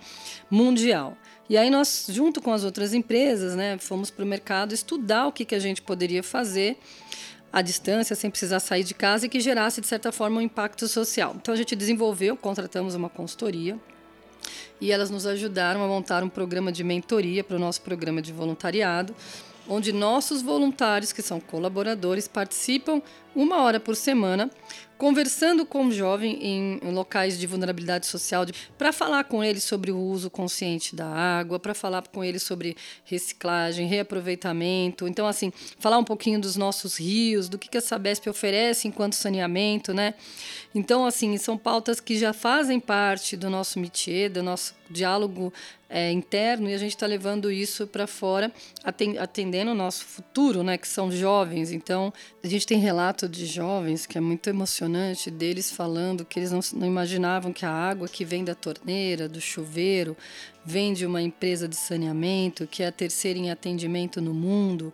Mundial. 0.49 1.19
E 1.51 1.59
aí 1.59 1.69
nós, 1.69 2.07
junto 2.09 2.41
com 2.41 2.53
as 2.53 2.63
outras 2.63 2.95
empresas, 2.95 3.57
né, 3.57 3.77
fomos 3.77 4.09
para 4.09 4.25
o 4.25 4.29
mercado 4.29 4.73
estudar 4.73 5.27
o 5.27 5.33
que, 5.33 5.45
que 5.45 5.57
a 5.57 5.59
gente 5.59 5.83
poderia 5.83 6.23
fazer 6.23 6.79
à 7.53 7.61
distância, 7.61 8.15
sem 8.15 8.31
precisar 8.31 8.61
sair 8.61 8.85
de 8.85 8.95
casa 8.95 9.27
e 9.27 9.29
que 9.29 9.41
gerasse, 9.41 9.81
de 9.81 9.89
certa 9.89 10.13
forma, 10.13 10.39
um 10.39 10.43
impacto 10.43 10.87
social. 10.87 11.35
Então 11.35 11.53
a 11.53 11.57
gente 11.57 11.75
desenvolveu, 11.75 12.37
contratamos 12.37 12.95
uma 12.95 13.09
consultoria 13.09 13.77
e 14.81 14.93
elas 14.93 15.11
nos 15.11 15.27
ajudaram 15.27 15.83
a 15.83 15.89
montar 15.89 16.23
um 16.23 16.29
programa 16.29 16.71
de 16.71 16.85
mentoria 16.85 17.43
para 17.43 17.57
o 17.57 17.59
nosso 17.59 17.83
programa 17.83 18.23
de 18.23 18.33
voluntariado 18.33 19.13
onde 19.69 19.93
nossos 19.93 20.43
voluntários, 20.43 21.13
que 21.13 21.23
são 21.23 21.41
colaboradores, 21.41 22.29
participam 22.29 23.01
uma 23.35 23.63
hora 23.63 23.81
por 23.81 23.97
semana 23.97 24.51
conversando 24.97 25.67
com 25.67 25.87
o 25.87 25.93
jovem 25.93 26.39
em 26.41 26.81
locais 26.93 27.39
de 27.39 27.47
vulnerabilidade 27.47 28.07
social, 28.07 28.47
para 28.79 28.93
falar 28.93 29.25
com 29.25 29.43
ele 29.43 29.61
sobre 29.61 29.91
o 29.91 29.99
uso 29.99 30.31
consciente 30.31 30.95
da 30.95 31.07
água, 31.07 31.59
para 31.59 31.75
falar 31.75 32.07
com 32.09 32.23
ele 32.23 32.39
sobre 32.39 32.77
reciclagem, 33.05 33.87
reaproveitamento. 33.87 35.09
Então, 35.09 35.27
assim, 35.27 35.53
falar 35.79 35.99
um 35.99 36.05
pouquinho 36.05 36.41
dos 36.41 36.57
nossos 36.57 36.97
rios, 36.97 37.49
do 37.49 37.59
que, 37.59 37.69
que 37.69 37.79
a 37.79 37.81
Sabesp 37.81 38.29
oferece 38.29 38.87
enquanto 38.87 39.15
saneamento, 39.15 39.93
né? 39.93 40.15
Então, 40.75 41.05
assim, 41.05 41.37
são 41.37 41.59
pautas 41.59 42.01
que 42.01 42.17
já 42.17 42.33
fazem 42.33 42.79
parte 42.79 43.37
do 43.37 43.51
nosso 43.51 43.79
métier, 43.79 44.31
do 44.31 44.43
nosso 44.43 44.75
diálogo 44.91 45.53
é, 45.89 46.11
interno, 46.11 46.69
e 46.69 46.75
a 46.75 46.79
gente 46.79 46.95
está 46.95 47.07
levando 47.07 47.51
isso 47.51 47.87
para 47.87 48.07
fora, 48.07 48.51
atendendo 49.19 49.71
o 49.71 49.75
nosso 49.75 50.05
futuro, 50.05 50.63
né? 50.63 50.77
Que 50.77 50.89
são 50.89 51.11
jovens. 51.11 51.73
Então, 51.73 52.13
a 52.43 52.47
gente 52.47 52.67
tem 52.67 52.79
relato 53.25 53.29
de 53.29 53.47
jovens 53.47 54.07
que 54.07 54.19
é 54.19 54.21
muito 54.21 54.49
emocionante 54.49 55.31
deles 55.31 55.71
falando 55.71 56.25
que 56.25 56.39
eles 56.39 56.53
não, 56.53 56.61
não 56.75 56.87
imaginavam 56.87 57.53
que 57.53 57.65
a 57.65 57.71
água 57.71 58.09
que 58.09 58.25
vem 58.25 58.45
da 58.45 58.55
torneira, 58.55 59.29
do 59.29 59.41
chuveiro, 59.41 60.17
vem 60.65 60.93
de 60.93 61.05
uma 61.07 61.21
empresa 61.21 61.69
de 61.69 61.77
saneamento, 61.77 62.67
que 62.67 62.83
é 62.83 62.87
a 62.87 62.93
terceira 62.93 63.39
em 63.39 63.51
atendimento 63.51 64.21
no 64.21 64.35
mundo 64.35 64.93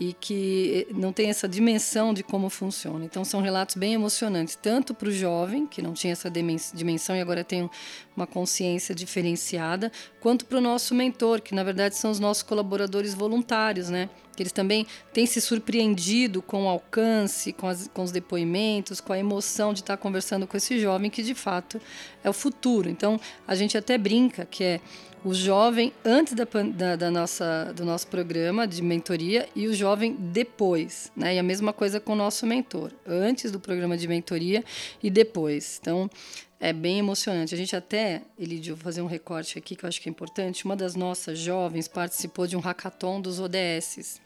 e 0.00 0.14
que 0.14 0.86
eh, 0.88 0.94
não 0.94 1.12
tem 1.12 1.28
essa 1.28 1.46
dimensão 1.46 2.14
de 2.14 2.22
como 2.22 2.48
funciona. 2.48 3.04
Então, 3.04 3.22
são 3.22 3.42
relatos 3.42 3.76
bem 3.76 3.92
emocionantes, 3.92 4.56
tanto 4.56 4.94
para 4.94 5.08
o 5.08 5.12
jovem, 5.12 5.66
que 5.66 5.82
não 5.82 5.92
tinha 5.92 6.14
essa 6.14 6.30
dimensão 6.30 7.14
e 7.14 7.20
agora 7.20 7.44
tem 7.44 7.68
uma 8.16 8.26
consciência 8.26 8.94
diferenciada, 8.94 9.92
quanto 10.18 10.46
para 10.46 10.56
o 10.56 10.60
nosso 10.60 10.94
mentor, 10.94 11.42
que 11.42 11.54
na 11.54 11.62
verdade 11.62 11.96
são 11.96 12.10
os 12.10 12.18
nossos 12.18 12.42
colaboradores 12.42 13.12
voluntários, 13.12 13.90
né? 13.90 14.08
Que 14.34 14.42
eles 14.42 14.52
também 14.52 14.86
têm 15.12 15.26
se 15.26 15.38
surpreendido 15.38 16.40
com 16.40 16.64
o 16.64 16.68
alcance, 16.68 17.52
com, 17.52 17.66
as, 17.66 17.88
com 17.88 18.02
os 18.02 18.10
depoimentos, 18.10 19.02
com 19.02 19.12
a 19.12 19.18
emoção 19.18 19.74
de 19.74 19.80
estar 19.80 19.98
conversando 19.98 20.46
com 20.46 20.56
esse 20.56 20.80
jovem, 20.80 21.10
que 21.10 21.22
de 21.22 21.34
fato 21.34 21.78
é 22.24 22.30
o 22.30 22.32
futuro. 22.32 22.88
Então, 22.88 23.20
a 23.46 23.54
gente 23.54 23.76
até 23.76 23.98
brinca 23.98 24.46
que 24.46 24.64
é 24.64 24.80
o 25.24 25.34
jovem 25.34 25.92
antes 26.04 26.34
da, 26.34 26.46
da, 26.74 26.96
da, 26.96 27.10
nossa, 27.10 27.72
do 27.74 27.84
nosso 27.84 28.06
programa 28.06 28.66
de 28.66 28.82
mentoria 28.82 29.48
e 29.54 29.66
o 29.66 29.74
jovem 29.74 30.14
depois. 30.14 31.12
Né? 31.14 31.36
E 31.36 31.38
a 31.38 31.42
mesma 31.42 31.72
coisa 31.72 32.00
com 32.00 32.12
o 32.12 32.16
nosso 32.16 32.46
mentor, 32.46 32.92
antes 33.06 33.50
do 33.50 33.60
programa 33.60 33.96
de 33.96 34.08
mentoria 34.08 34.64
e 35.02 35.10
depois. 35.10 35.78
Então, 35.80 36.10
é 36.58 36.72
bem 36.72 36.98
emocionante. 36.98 37.54
A 37.54 37.58
gente 37.58 37.74
até, 37.74 38.22
Elidio, 38.38 38.76
vou 38.76 38.84
fazer 38.84 39.02
um 39.02 39.06
recorte 39.06 39.58
aqui 39.58 39.76
que 39.76 39.84
eu 39.84 39.88
acho 39.88 40.00
que 40.00 40.08
é 40.08 40.12
importante. 40.12 40.64
Uma 40.64 40.76
das 40.76 40.94
nossas 40.94 41.38
jovens 41.38 41.88
participou 41.88 42.46
de 42.46 42.56
um 42.56 42.60
hackathon 42.60 43.20
dos 43.20 43.40
ODS. 43.40 44.20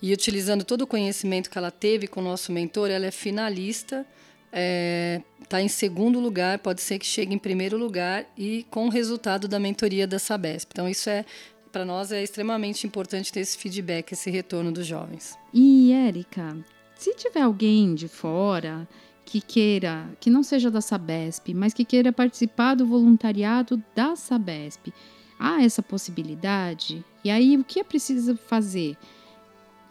E 0.00 0.12
utilizando 0.12 0.64
todo 0.64 0.82
o 0.82 0.86
conhecimento 0.86 1.48
que 1.48 1.56
ela 1.56 1.70
teve 1.70 2.06
com 2.06 2.20
o 2.20 2.24
nosso 2.24 2.52
mentor, 2.52 2.90
ela 2.90 3.06
é 3.06 3.10
finalista 3.10 4.06
está 4.46 4.58
é, 4.58 5.22
tá 5.48 5.60
em 5.60 5.68
segundo 5.68 6.18
lugar, 6.18 6.58
pode 6.58 6.80
ser 6.80 6.98
que 6.98 7.06
chegue 7.06 7.34
em 7.34 7.38
primeiro 7.38 7.76
lugar 7.76 8.24
e 8.36 8.64
com 8.70 8.86
o 8.86 8.90
resultado 8.90 9.46
da 9.46 9.58
mentoria 9.58 10.06
da 10.06 10.18
Sabesp. 10.18 10.70
Então, 10.72 10.88
isso 10.88 11.10
é, 11.10 11.24
para 11.70 11.84
nós, 11.84 12.10
é 12.12 12.22
extremamente 12.22 12.86
importante 12.86 13.32
ter 13.32 13.40
esse 13.40 13.58
feedback, 13.58 14.12
esse 14.12 14.30
retorno 14.30 14.72
dos 14.72 14.86
jovens. 14.86 15.36
E, 15.52 15.92
Érica, 15.92 16.56
se 16.96 17.14
tiver 17.14 17.42
alguém 17.42 17.94
de 17.94 18.08
fora 18.08 18.88
que 19.24 19.40
queira, 19.40 20.08
que 20.20 20.30
não 20.30 20.42
seja 20.42 20.70
da 20.70 20.80
Sabesp, 20.80 21.52
mas 21.52 21.74
que 21.74 21.84
queira 21.84 22.12
participar 22.12 22.74
do 22.74 22.86
voluntariado 22.86 23.82
da 23.94 24.16
Sabesp, 24.16 24.92
há 25.38 25.62
essa 25.62 25.82
possibilidade? 25.82 27.04
E 27.22 27.30
aí, 27.30 27.56
o 27.56 27.64
que 27.64 27.80
é 27.80 27.84
preciso 27.84 28.36
fazer? 28.36 28.96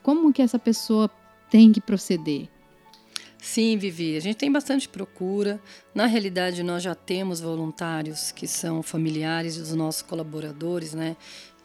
Como 0.02 0.34
que 0.34 0.42
essa 0.42 0.58
pessoa 0.58 1.10
tem 1.50 1.72
que 1.72 1.82
proceder? 1.82 2.50
Sim, 3.46 3.78
Vivi, 3.78 4.18
a 4.18 4.20
gente 4.20 4.38
tem 4.38 4.52
bastante 4.52 4.90
procura. 4.90 5.62
Na 5.94 6.08
realidade, 6.08 6.64
nós 6.64 6.82
já 6.82 6.96
temos 6.96 7.40
voluntários 7.40 8.32
que 8.32 8.48
são 8.48 8.82
familiares 8.82 9.56
dos 9.56 9.72
nossos 9.76 10.02
colaboradores, 10.02 10.96
né? 10.96 11.16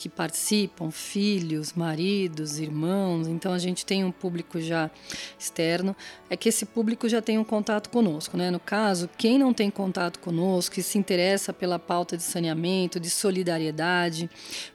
Que 0.00 0.08
participam, 0.08 0.90
filhos, 0.90 1.74
maridos, 1.74 2.58
irmãos. 2.58 3.28
Então, 3.28 3.52
a 3.52 3.58
gente 3.58 3.84
tem 3.84 4.02
um 4.02 4.10
público 4.10 4.58
já 4.58 4.90
externo. 5.38 5.94
É 6.30 6.38
que 6.38 6.48
esse 6.48 6.64
público 6.64 7.06
já 7.06 7.20
tem 7.20 7.36
um 7.36 7.44
contato 7.44 7.90
conosco, 7.90 8.34
né? 8.34 8.50
No 8.50 8.58
caso, 8.58 9.10
quem 9.18 9.38
não 9.38 9.52
tem 9.52 9.70
contato 9.70 10.18
conosco, 10.18 10.76
que 10.76 10.82
se 10.82 10.96
interessa 10.96 11.52
pela 11.52 11.78
pauta 11.78 12.16
de 12.16 12.22
saneamento, 12.22 12.98
de 12.98 13.10
solidariedade, 13.10 14.30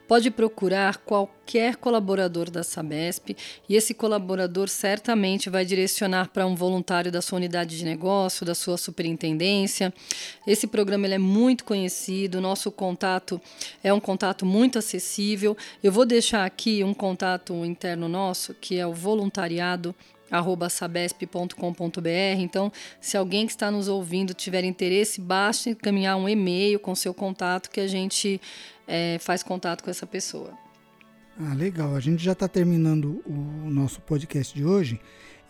pode 0.08 0.30
procurar 0.30 0.98
qualquer 0.98 1.76
colaborador 1.76 2.50
da 2.50 2.64
Sabesp 2.64 3.36
e 3.68 3.76
esse 3.76 3.94
colaborador 3.94 4.70
certamente 4.70 5.50
vai 5.50 5.66
direcionar 5.66 6.30
para 6.30 6.46
um 6.46 6.56
voluntário 6.56 7.12
da 7.12 7.22
sua 7.22 7.38
unidade 7.38 7.78
de 7.78 7.84
negócio, 7.84 8.46
da 8.46 8.54
sua 8.54 8.78
superintendência. 8.78 9.94
Esse 10.46 10.68
programa 10.68 11.08
ele 11.08 11.16
é 11.16 11.20
muito 11.20 11.64
conhecido, 11.64 12.40
nosso 12.40 12.72
contato 12.72 13.42
é 13.84 13.92
um 13.94 14.00
contato 14.00 14.46
muito 14.46 14.78
acessível. 14.78 15.15
Eu 15.84 15.92
vou 15.92 16.06
deixar 16.06 16.46
aqui 16.46 16.84
um 16.84 16.94
contato 16.94 17.54
interno 17.66 18.08
nosso, 18.08 18.54
que 18.54 18.78
é 18.78 18.86
o 18.86 18.94
voluntariado 18.94 19.96
sabesp.com.br. 20.70 22.40
Então, 22.40 22.72
se 23.00 23.16
alguém 23.16 23.46
que 23.46 23.52
está 23.52 23.70
nos 23.70 23.88
ouvindo 23.88 24.34
tiver 24.34 24.64
interesse, 24.64 25.22
basta 25.22 25.70
encaminhar 25.70 26.18
um 26.18 26.28
e-mail 26.28 26.80
com 26.80 26.96
seu 26.96 27.14
contato 27.14 27.70
que 27.70 27.80
a 27.80 27.88
gente 27.88 28.42
é, 28.88 29.18
faz 29.20 29.44
contato 29.44 29.84
com 29.84 29.90
essa 29.90 30.06
pessoa. 30.06 30.54
Ah, 31.40 31.54
legal. 31.54 31.96
A 31.96 32.00
gente 32.00 32.24
já 32.24 32.32
está 32.32 32.48
terminando 32.48 33.22
o 33.26 33.70
nosso 33.70 34.02
podcast 34.02 34.54
de 34.56 34.66
hoje 34.66 35.00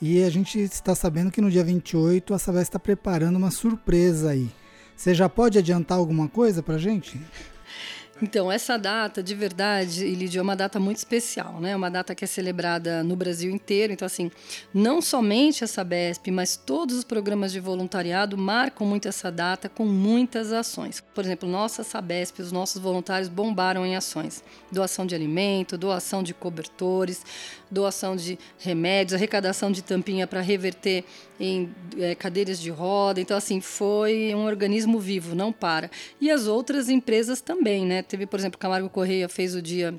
e 0.01 0.23
a 0.23 0.29
gente 0.29 0.59
está 0.59 0.93
sabendo 0.95 1.31
que 1.31 1.41
no 1.41 1.49
dia 1.49 1.63
28 1.63 2.33
a 2.33 2.39
Sabesp 2.39 2.69
está 2.69 2.79
preparando 2.79 3.37
uma 3.37 3.51
surpresa 3.51 4.31
aí. 4.31 4.49
Você 4.95 5.13
já 5.13 5.29
pode 5.29 5.57
adiantar 5.57 5.97
alguma 5.97 6.27
coisa 6.27 6.63
para 6.63 6.77
gente? 6.77 7.19
Então, 8.21 8.49
essa 8.49 8.77
data, 8.77 9.21
de 9.21 9.35
verdade, 9.35 10.05
Elidio, 10.05 10.39
é 10.39 10.41
uma 10.41 10.55
data 10.55 10.79
muito 10.79 10.97
especial, 10.97 11.59
né? 11.59 11.75
Uma 11.75 11.91
data 11.91 12.15
que 12.15 12.23
é 12.23 12.27
celebrada 12.27 13.03
no 13.03 13.13
Brasil 13.13 13.51
inteiro. 13.51 13.91
Então, 13.91 14.05
assim, 14.05 14.31
não 14.73 15.01
somente 15.01 15.65
a 15.65 15.67
Sabesp, 15.67 16.31
mas 16.31 16.55
todos 16.55 16.95
os 16.95 17.03
programas 17.03 17.51
de 17.51 17.59
voluntariado 17.59 18.37
marcam 18.37 18.87
muito 18.87 19.09
essa 19.09 19.29
data 19.29 19.67
com 19.67 19.85
muitas 19.85 20.53
ações. 20.53 21.03
Por 21.13 21.25
exemplo, 21.25 21.49
nossa 21.49 21.83
Sabesp, 21.83 22.39
os 22.41 22.53
nossos 22.53 22.81
voluntários 22.81 23.27
bombaram 23.27 23.85
em 23.85 23.97
ações. 23.97 24.41
Doação 24.71 25.05
de 25.05 25.13
alimento, 25.13 25.77
doação 25.77 26.23
de 26.23 26.33
cobertores, 26.33 27.21
doação 27.69 28.15
de 28.15 28.39
remédios, 28.57 29.13
arrecadação 29.13 29.69
de 29.69 29.81
tampinha 29.81 30.25
para 30.25 30.39
reverter 30.39 31.03
em 31.39 31.69
é, 31.97 32.15
cadeiras 32.15 32.59
de 32.59 32.69
roda. 32.69 33.19
Então, 33.19 33.35
assim, 33.35 33.59
foi 33.61 34.33
um 34.33 34.45
organismo 34.45 34.99
vivo, 34.99 35.35
não 35.35 35.51
para. 35.51 35.89
E 36.19 36.31
as 36.31 36.47
outras 36.47 36.89
empresas 36.89 37.41
também, 37.41 37.85
né? 37.85 38.01
Teve, 38.01 38.25
por 38.25 38.39
exemplo, 38.39 38.59
Camargo 38.59 38.89
Correia 38.89 39.27
fez 39.27 39.55
o 39.55 39.61
dia 39.61 39.93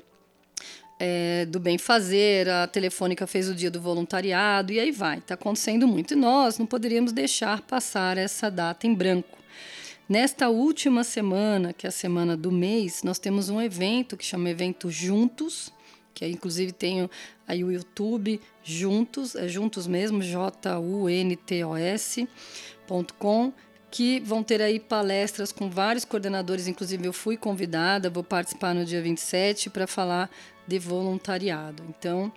é, 0.99 1.45
do 1.45 1.59
bem 1.59 1.77
fazer, 1.77 2.49
a 2.49 2.67
Telefônica 2.67 3.27
fez 3.27 3.49
o 3.49 3.55
dia 3.55 3.69
do 3.69 3.79
voluntariado, 3.79 4.73
e 4.73 4.79
aí 4.79 4.91
vai. 4.91 5.19
Está 5.19 5.35
acontecendo 5.35 5.87
muito. 5.87 6.13
E 6.13 6.17
nós 6.17 6.57
não 6.57 6.65
poderíamos 6.65 7.11
deixar 7.11 7.61
passar 7.61 8.17
essa 8.17 8.49
data 8.49 8.87
em 8.87 8.93
branco. 8.93 9.37
Nesta 10.09 10.47
última 10.47 11.03
semana, 11.03 11.73
que 11.73 11.85
é 11.85 11.89
a 11.89 11.91
semana 11.91 12.37
do 12.37 12.49
mês, 12.51 13.03
nós 13.03 13.19
temos 13.19 13.49
um 13.49 13.61
evento 13.61 14.15
que 14.15 14.23
chama 14.23 14.49
Evento 14.49 14.89
Juntos, 14.89 15.71
que 16.17 16.27
inclusive 16.27 16.71
tem 16.71 17.07
aí 17.47 17.63
o 17.63 17.71
YouTube 17.71 18.41
Juntos, 18.63 19.35
é 19.35 19.47
Juntos 19.47 19.85
mesmo, 19.85 20.19
J-U-N-T-O-S.com, 20.23 20.73
que 23.91 24.19
vão 24.21 24.41
ter 24.41 24.59
aí 24.63 24.79
palestras 24.79 25.51
com 25.51 25.69
vários 25.69 26.03
coordenadores, 26.03 26.67
inclusive 26.67 27.05
eu 27.05 27.13
fui 27.13 27.37
convidada, 27.37 28.09
vou 28.09 28.23
participar 28.23 28.73
no 28.73 28.83
dia 28.83 28.99
27 28.99 29.69
para 29.69 29.85
falar 29.85 30.27
de 30.67 30.79
voluntariado. 30.79 31.83
Então, 31.87 32.33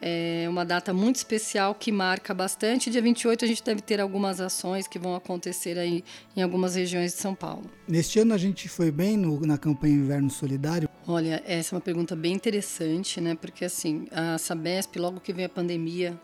é 0.00 0.46
uma 0.48 0.64
data 0.64 0.94
muito 0.94 1.16
especial 1.16 1.74
que 1.74 1.92
marca 1.92 2.32
bastante. 2.32 2.90
Dia 2.90 3.02
28 3.02 3.44
a 3.44 3.48
gente 3.48 3.62
deve 3.62 3.82
ter 3.82 4.00
algumas 4.00 4.40
ações 4.40 4.88
que 4.88 4.98
vão 4.98 5.14
acontecer 5.14 5.78
aí 5.78 6.02
em 6.34 6.40
algumas 6.42 6.76
regiões 6.76 7.12
de 7.12 7.18
São 7.20 7.34
Paulo. 7.34 7.70
Neste 7.86 8.20
ano 8.20 8.32
a 8.32 8.38
gente 8.38 8.70
foi 8.70 8.90
bem 8.90 9.18
no, 9.18 9.38
na 9.40 9.58
campanha 9.58 9.94
Inverno 9.94 10.30
Solidário? 10.30 10.87
Olha, 11.10 11.42
essa 11.46 11.74
é 11.74 11.76
uma 11.76 11.80
pergunta 11.80 12.14
bem 12.14 12.34
interessante, 12.34 13.18
né? 13.18 13.34
Porque 13.34 13.64
assim, 13.64 14.06
a 14.12 14.36
Sabesp, 14.36 14.94
logo 14.98 15.20
que 15.20 15.32
veio 15.32 15.46
a 15.46 15.48
pandemia, 15.48 16.20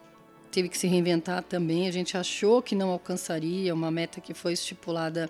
teve 0.55 0.69
que 0.69 0.79
se 0.79 0.87
reinventar 0.87 1.43
também. 1.43 1.89
A 1.89 1.91
gente 1.91 2.17
achou 2.17 2.63
que 2.63 2.77
não 2.77 2.91
alcançaria 2.91 3.75
uma 3.75 3.91
meta 3.91 4.21
que 4.21 4.33
foi 4.33 4.53
estipulada 4.53 5.29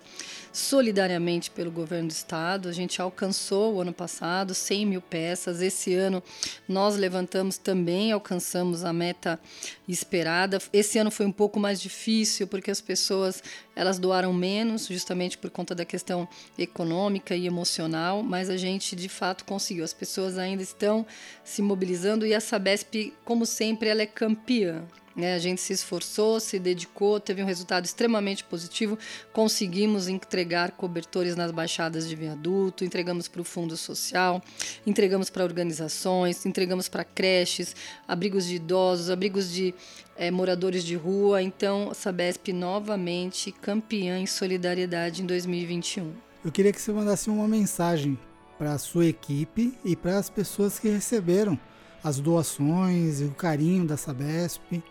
solidariamente 0.53 1.51
pelo 1.51 1.71
governo 1.71 2.09
do 2.09 2.11
estado. 2.11 2.69
A 2.69 2.73
gente 2.73 3.01
alcançou 3.01 3.75
o 3.75 3.81
ano 3.81 3.93
passado 3.93 4.53
100 4.55 4.85
mil 4.85 5.01
peças. 5.01 5.63
Esse 5.63 5.95
ano 5.95 6.23
nós 6.69 6.97
levantamos 6.97 7.57
também, 7.57 8.13
alcançamos 8.13 8.85
a 8.85 8.93
meta 8.93 9.41
esperada. 9.89 10.59
Esse 10.71 10.99
ano 10.99 11.11
foi 11.11 11.25
um 11.25 11.33
pouco 11.33 11.59
mais 11.59 11.81
difícil 11.81 12.47
porque 12.47 12.71
as 12.71 12.83
pessoas 12.83 13.43
elas 13.75 13.99
doaram 13.99 14.33
menos, 14.33 14.87
justamente 14.89 15.39
por 15.39 15.49
conta 15.49 15.75
da 15.75 15.87
questão 15.87 16.29
econômica 16.59 17.35
e 17.35 17.47
emocional, 17.47 18.23
mas 18.23 18.51
a 18.51 18.59
gente 18.59 18.95
de 18.95 19.09
fato 19.09 19.47
conseguiu. 19.47 19.85
As 19.85 19.95
pessoas 19.95 20.37
ainda 20.37 20.63
estão 20.63 21.07
se 21.43 21.63
mobilizando 21.63 22.27
e 22.27 22.35
a 22.35 22.41
Sabesp, 22.41 23.15
como 23.25 23.47
sempre, 23.47 23.89
ela 23.89 24.03
é 24.03 24.07
campeã. 24.07 24.85
Né? 25.15 25.35
A 25.35 25.39
gente 25.39 25.61
se 25.61 25.73
esforçou, 25.73 26.41
se 26.41 26.59
dedicou, 26.59 27.21
teve 27.21 27.43
um 27.43 27.47
resultado 27.47 27.85
extremamente 27.85 28.43
positivo. 28.43 28.99
Conseguimos 29.33 30.09
entregar 30.09 30.73
cobertores 30.73 31.37
nas 31.37 31.51
baixadas 31.51 32.09
de 32.09 32.17
viaduto, 32.17 32.85
entregamos 32.85 33.29
para 33.29 33.41
o 33.41 33.45
Fundo 33.45 33.77
Social, 33.77 34.43
entregamos 34.87 35.31
para 35.31 35.45
organizações, 35.45 36.45
entregamos 36.45 36.89
para 36.89 37.05
creches, 37.05 37.77
abrigos 38.09 38.47
de 38.47 38.57
idosos, 38.57 39.11
abrigos 39.11 39.53
de 39.53 39.75
é, 40.17 40.31
moradores 40.31 40.85
de 40.85 40.97
rua. 40.97 41.43
Então, 41.43 41.91
a 41.91 41.95
Sabesp 41.95 42.53
novamente 42.53 43.53
campeã 43.53 44.19
em 44.19 44.27
solidariedade 44.27 45.23
em 45.23 45.27
2021. 45.27 46.13
Eu 46.45 46.53
queria 46.53 46.73
que 46.73 46.81
você 46.81 46.93
mandasse 46.93 47.31
uma 47.31 47.49
mensagem 47.49 48.19
para 48.59 48.75
a 48.75 48.79
sua 48.79 49.07
equipe 49.07 49.75
e 49.85 49.97
para 49.97 50.19
as 50.19 50.29
pessoas 50.29 50.79
que 50.79 50.89
receberam 50.89 51.59
as 52.03 52.21
doações 52.21 53.21
e 53.21 53.25
o 53.25 53.31
carinho 53.31 53.87
da 53.87 53.97
Sabesp. 53.97 54.83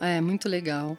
É, 0.00 0.20
muito 0.20 0.48
legal. 0.48 0.96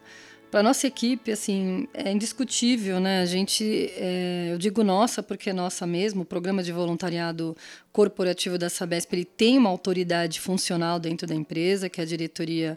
Para 0.50 0.64
nossa 0.64 0.84
equipe, 0.88 1.30
assim, 1.30 1.86
é 1.94 2.10
indiscutível, 2.10 2.98
né? 2.98 3.22
A 3.22 3.26
gente, 3.26 3.92
é, 3.94 4.48
eu 4.52 4.58
digo 4.58 4.82
nossa 4.82 5.22
porque 5.22 5.50
é 5.50 5.52
nossa 5.52 5.86
mesmo. 5.86 6.22
O 6.22 6.24
programa 6.24 6.60
de 6.60 6.72
voluntariado 6.72 7.56
corporativo 7.92 8.58
da 8.58 8.68
Sabesp 8.68 9.12
ele 9.12 9.24
tem 9.24 9.56
uma 9.56 9.70
autoridade 9.70 10.40
funcional 10.40 10.98
dentro 10.98 11.24
da 11.24 11.36
empresa, 11.36 11.88
que 11.88 12.00
é 12.00 12.04
a 12.04 12.06
diretoria 12.06 12.76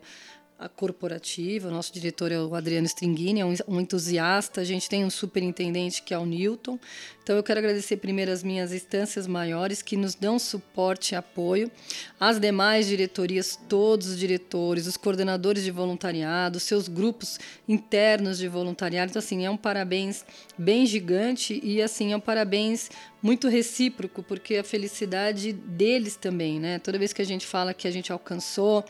corporativa. 0.70 1.68
O 1.68 1.72
nosso 1.72 1.94
diretor 1.94 2.32
é 2.32 2.40
o 2.40 2.56
Adriano 2.56 2.86
Stringini, 2.86 3.42
é 3.42 3.46
um, 3.46 3.80
entusiasta. 3.80 4.62
A 4.62 4.64
gente 4.64 4.90
tem 4.90 5.04
um 5.06 5.10
superintendente 5.10 6.02
que 6.02 6.14
é 6.14 6.18
o 6.18 6.26
Newton. 6.26 6.80
Então 7.24 7.36
eu 7.38 7.44
quero 7.44 7.60
agradecer 7.60 7.98
primeiro 7.98 8.32
as 8.32 8.44
minhas 8.44 8.74
instâncias 8.74 9.28
maiores 9.28 9.82
que 9.82 9.96
nos 9.96 10.14
dão 10.14 10.38
suporte 10.38 11.14
e 11.14 11.16
apoio, 11.16 11.72
as 12.20 12.38
demais 12.38 12.86
diretorias, 12.86 13.58
todos 13.70 14.08
os 14.08 14.20
diretores, 14.20 14.88
os 14.88 14.98
coordenadores 14.98 15.64
de 15.64 15.72
voluntariado, 15.72 16.60
seus 16.60 16.90
grupos 16.90 17.40
internos 17.68 18.38
de 18.38 18.48
voluntariado. 18.50 19.10
Então 19.10 19.20
assim, 19.22 19.46
é 19.46 19.50
um 19.50 19.56
parabéns 19.56 20.26
bem 20.58 20.86
gigante 20.86 21.62
e 21.64 21.82
assim 21.82 22.12
é 22.12 22.18
um 22.18 22.20
parabéns 22.20 22.90
muito 23.24 23.48
recíproco, 23.48 24.22
porque 24.22 24.58
a 24.58 24.64
felicidade 24.66 25.54
deles 25.54 26.18
também, 26.18 26.60
né? 26.60 26.78
Toda 26.78 27.00
vez 27.00 27.14
que 27.14 27.22
a 27.22 27.26
gente 27.26 27.48
fala 27.48 27.74
que 27.74 27.88
a 27.88 27.92
gente 27.92 28.12
alcançou, 28.12 28.84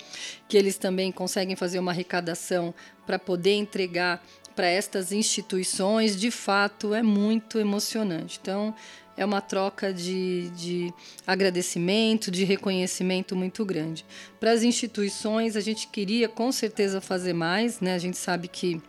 que 0.50 0.58
eles 0.58 0.76
também 0.76 1.12
conseguem 1.12 1.56
fazer 1.56 1.78
uma 1.78 1.91
arrecadação 1.91 2.74
para 3.06 3.19
poder 3.19 3.54
entregar 3.54 4.26
para 4.56 4.67
estas 4.67 5.12
instituições, 5.12 6.19
de 6.19 6.32
fato, 6.32 6.96
é 6.96 7.04
muito 7.04 7.60
emocionante. 7.60 8.39
Então, 8.41 8.74
é 9.15 9.24
uma 9.24 9.41
troca 9.41 9.93
de, 9.93 10.50
de 10.56 10.93
agradecimento, 11.26 12.32
de 12.32 12.43
reconhecimento 12.43 13.36
muito 13.36 13.63
grande. 13.63 14.04
Para 14.39 14.52
as 14.52 14.63
instituições, 14.63 15.56
a 15.56 15.62
gente 15.62 15.88
queria 15.88 16.28
com 16.28 16.52
certeza 16.52 17.00
fazer 17.00 17.34
mais, 17.34 17.80
né? 17.80 17.93
A 17.93 18.00
gente 18.00 18.17
sabe 18.17 18.48
que 18.48 18.82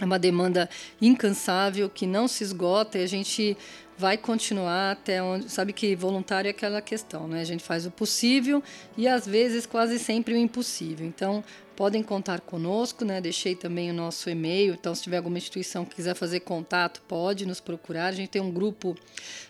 é 0.00 0.04
uma 0.04 0.18
demanda 0.18 0.68
incansável, 1.00 1.88
que 1.88 2.06
não 2.06 2.26
se 2.26 2.42
esgota 2.42 2.98
e 2.98 3.04
a 3.04 3.06
gente 3.06 3.56
vai 3.96 4.16
continuar 4.16 4.92
até 4.92 5.22
onde. 5.22 5.50
Sabe 5.50 5.72
que 5.72 5.94
voluntário 5.94 6.48
é 6.48 6.50
aquela 6.50 6.80
questão, 6.80 7.28
né? 7.28 7.40
A 7.40 7.44
gente 7.44 7.62
faz 7.62 7.86
o 7.86 7.90
possível 7.90 8.62
e 8.96 9.06
às 9.06 9.26
vezes 9.26 9.66
quase 9.66 9.98
sempre 9.98 10.34
o 10.34 10.36
impossível. 10.36 11.06
Então, 11.06 11.44
podem 11.76 12.02
contar 12.02 12.40
conosco, 12.40 13.04
né? 13.04 13.20
Deixei 13.20 13.54
também 13.54 13.90
o 13.90 13.94
nosso 13.94 14.28
e-mail. 14.28 14.74
Então, 14.74 14.94
se 14.94 15.02
tiver 15.02 15.18
alguma 15.18 15.38
instituição 15.38 15.84
que 15.84 15.94
quiser 15.94 16.14
fazer 16.14 16.40
contato, 16.40 17.02
pode 17.06 17.46
nos 17.46 17.60
procurar. 17.60 18.06
A 18.06 18.12
gente 18.12 18.30
tem 18.30 18.42
um 18.42 18.50
grupo 18.50 18.96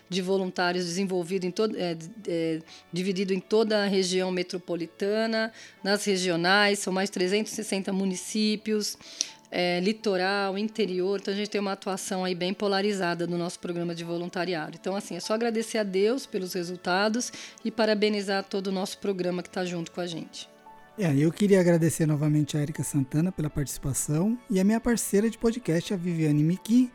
de 0.09 0.21
voluntários 0.21 0.85
desenvolvido 0.85 1.45
em 1.45 1.51
todo, 1.51 1.75
é, 1.77 1.97
é, 2.27 2.59
dividido 2.91 3.33
em 3.33 3.39
toda 3.39 3.83
a 3.83 3.87
região 3.87 4.31
metropolitana, 4.31 5.51
nas 5.83 6.05
regionais, 6.05 6.79
são 6.79 6.93
mais 6.93 7.09
de 7.09 7.13
360 7.13 7.91
municípios 7.91 8.97
é, 9.55 9.79
litoral, 9.79 10.57
interior. 10.57 11.19
Então 11.21 11.31
a 11.31 11.37
gente 11.37 11.49
tem 11.51 11.61
uma 11.61 11.73
atuação 11.73 12.25
aí 12.25 12.33
bem 12.33 12.55
polarizada 12.55 13.27
no 13.27 13.37
nosso 13.37 13.59
programa 13.59 13.93
de 13.93 14.03
voluntariado. 14.03 14.75
Então, 14.81 14.95
assim, 14.95 15.15
é 15.15 15.19
só 15.19 15.35
agradecer 15.35 15.77
a 15.77 15.83
Deus 15.83 16.25
pelos 16.25 16.53
resultados 16.53 17.31
e 17.63 17.69
parabenizar 17.69 18.43
todo 18.43 18.67
o 18.67 18.71
nosso 18.71 18.97
programa 18.97 19.43
que 19.43 19.49
está 19.49 19.63
junto 19.63 19.91
com 19.91 20.01
a 20.01 20.07
gente. 20.07 20.49
É, 20.97 21.15
eu 21.15 21.31
queria 21.31 21.59
agradecer 21.59 22.07
novamente 22.07 22.57
a 22.57 22.61
Erika 22.61 22.83
Santana 22.83 23.31
pela 23.31 23.49
participação 23.49 24.37
e 24.49 24.59
a 24.59 24.63
minha 24.63 24.79
parceira 24.79 25.29
de 25.29 25.37
podcast, 25.37 25.93
a 25.93 25.97
Viviane 25.97 26.43
Miki. 26.43 26.91